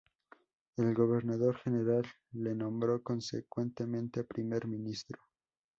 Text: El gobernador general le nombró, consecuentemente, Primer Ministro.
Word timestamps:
El 0.77 0.95
gobernador 0.95 1.57
general 1.59 2.05
le 2.31 2.55
nombró, 2.55 3.03
consecuentemente, 3.03 4.23
Primer 4.23 4.65
Ministro. 4.65 5.21